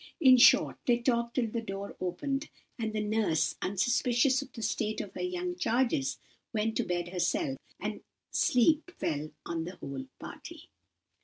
In 0.19 0.37
short, 0.37 0.79
they 0.87 0.97
talked 0.97 1.35
till 1.35 1.51
the 1.51 1.61
door 1.61 1.95
opened, 2.01 2.49
and 2.79 2.91
the 2.91 3.03
nurse, 3.03 3.55
unsuspicious 3.61 4.41
of 4.41 4.51
the 4.51 4.63
state 4.63 4.99
of 4.99 5.13
her 5.13 5.21
young 5.21 5.55
charges, 5.55 6.17
went 6.53 6.75
to 6.77 6.83
bed 6.83 7.09
herself, 7.09 7.59
and 7.79 8.01
sleep 8.31 8.89
fell 8.97 9.29
on 9.45 9.65
the 9.65 9.75
whole 9.75 10.07
party. 10.17 10.71